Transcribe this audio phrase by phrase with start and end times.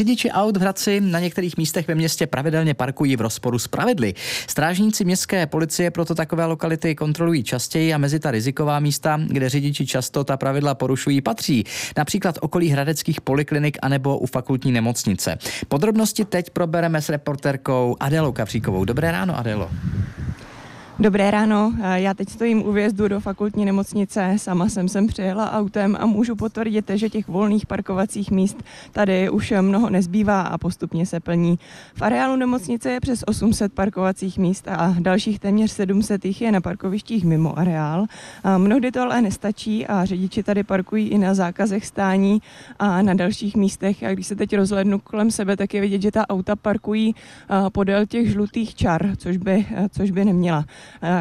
[0.00, 4.14] Řidiči aut v Hradci na některých místech ve městě pravidelně parkují v rozporu s pravidly.
[4.46, 9.86] Strážníci městské policie proto takové lokality kontrolují častěji a mezi ta riziková místa, kde řidiči
[9.86, 11.64] často ta pravidla porušují, patří
[11.96, 15.38] například okolí hradeckých poliklinik anebo u fakultní nemocnice.
[15.68, 18.84] Podrobnosti teď probereme s reporterkou Adelou Kavříkovou.
[18.84, 19.70] Dobré ráno, Adelo.
[21.00, 25.96] Dobré ráno, já teď stojím u vjezdu do fakultní nemocnice, sama jsem sem přijela autem
[26.00, 28.62] a můžu potvrdit, že těch volných parkovacích míst
[28.92, 31.58] tady už mnoho nezbývá a postupně se plní.
[31.94, 36.60] V areálu nemocnice je přes 800 parkovacích míst a dalších téměř 700 jich je na
[36.60, 38.06] parkovištích mimo areál.
[38.44, 42.42] A mnohdy to ale nestačí a řidiči tady parkují i na zákazech stání
[42.78, 44.02] a na dalších místech.
[44.02, 47.14] A když se teď rozhlednu kolem sebe, tak je vidět, že ta auta parkují
[47.72, 50.64] podél těch žlutých čar, což by, což by neměla.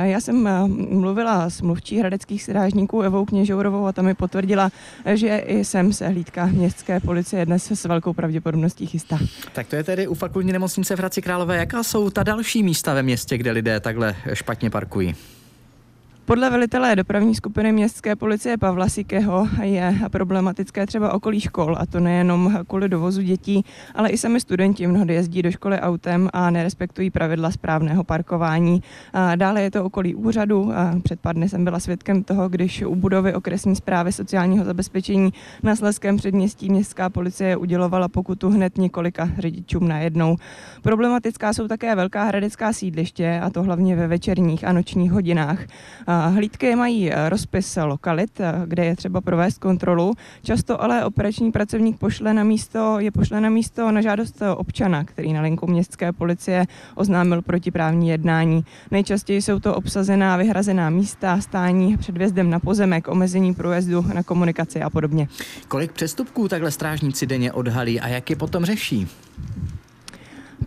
[0.04, 4.72] Já jsem eh, mluvila s mluvčí hradeckých strážníků Evou Kněžourovou a ta mi potvrdila,
[5.14, 9.20] že i sem se hlídka městské policie dnes s velkou pravděpodobností chystá.
[9.54, 11.58] Tak to je tedy u fakultní nemocnice v Hradci Králové.
[11.58, 15.16] Jaká jsou ta další místa ve městě, kde lidé takhle špatně parkují?
[16.30, 22.00] Podle velitele dopravní skupiny městské policie Pavla Sikého je problematické třeba okolí škol a to
[22.00, 27.12] nejenom kvůli dovozu dětí, ale i sami studenti mnohdy jezdí do školy autem a nerespektují
[27.12, 28.84] pravidla správného parkování.
[29.14, 30.72] A dále je to okolí úřadu.
[30.74, 35.34] A před pár dny jsem byla svědkem toho, když u budovy okresní zprávy sociálního zabezpečení
[35.64, 40.36] na Sleském předměstí městská policie udělovala pokutu hned několika řidičům najednou.
[40.82, 45.60] Problematická jsou také velká hradecká sídliště a to hlavně ve večerních a nočních hodinách.
[46.08, 50.14] A Hlídky mají eh, rozpis lokalit, eh, kde je třeba provést kontrolu.
[50.44, 55.34] Často ale operační pracovník pošle na místo, je pošle na místo na žádost občana, který
[55.34, 58.66] na linku městské policie oznámil protiprávní jednání.
[58.92, 64.82] Nejčastěji jsou to obsazená vyhrazená místa, stání před vjezdem na pozemek, omezení průjezdu na komunikaci
[64.82, 65.28] a podobně.
[65.68, 69.08] Kolik přestupků takhle strážníci denně odhalí a jak je potom řeší?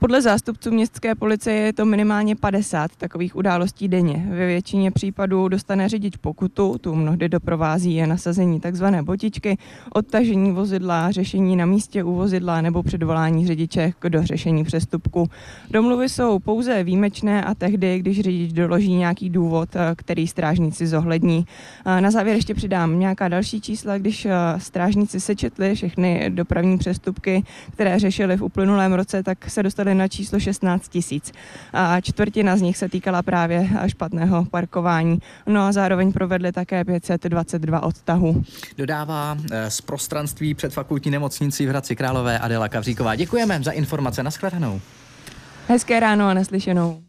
[0.02, 4.26] Podle zástupců městské policie je to minimálně 50 takových událostí denně.
[4.28, 8.84] Ve většině případů dostane řidič pokutu, tu mnohdy doprovází je nasazení tzv.
[9.02, 9.58] botičky,
[9.92, 15.30] odtažení vozidla, řešení na místě u vozidla nebo předvolání řidiče k dořešení přestupku.
[15.70, 21.46] Domluvy jsou pouze výjimečné a tehdy, když řidič doloží nějaký důvod, který strážníci zohlední.
[22.00, 24.26] Na závěr ještě přidám nějaká další čísla, když
[24.58, 30.08] strážníci sečetli všechny dopravní přestupky, které řešili v uplynulém roce, tak se dostali dostali na
[30.08, 31.32] číslo 16 tisíc.
[31.72, 35.18] A čtvrtina z nich se týkala právě špatného parkování.
[35.46, 38.44] No a zároveň provedli také 522 odtahů.
[38.78, 43.16] Dodává eh, z prostranství před fakultní nemocnicí v Hradci Králové Adela Kavříková.
[43.16, 44.22] Děkujeme za informace.
[44.22, 44.80] Naschledanou.
[45.68, 47.02] Hezké ráno a naslyšenou.